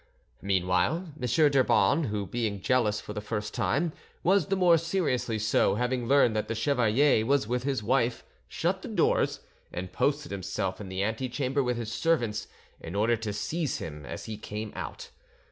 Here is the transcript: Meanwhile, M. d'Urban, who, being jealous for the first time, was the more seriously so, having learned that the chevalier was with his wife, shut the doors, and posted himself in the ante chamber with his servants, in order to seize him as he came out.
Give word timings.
Meanwhile, 0.41 1.13
M. 1.21 1.27
d'Urban, 1.51 2.05
who, 2.05 2.25
being 2.25 2.59
jealous 2.59 2.99
for 2.99 3.13
the 3.13 3.21
first 3.21 3.53
time, 3.53 3.93
was 4.23 4.47
the 4.47 4.55
more 4.55 4.79
seriously 4.79 5.37
so, 5.37 5.75
having 5.75 6.07
learned 6.07 6.35
that 6.35 6.47
the 6.47 6.55
chevalier 6.55 7.23
was 7.23 7.47
with 7.47 7.61
his 7.61 7.83
wife, 7.83 8.23
shut 8.47 8.81
the 8.81 8.87
doors, 8.87 9.41
and 9.71 9.93
posted 9.93 10.31
himself 10.31 10.81
in 10.81 10.89
the 10.89 11.03
ante 11.03 11.29
chamber 11.29 11.61
with 11.61 11.77
his 11.77 11.91
servants, 11.91 12.47
in 12.79 12.95
order 12.95 13.15
to 13.17 13.31
seize 13.31 13.77
him 13.77 14.03
as 14.03 14.25
he 14.25 14.37
came 14.37 14.73
out. 14.75 15.11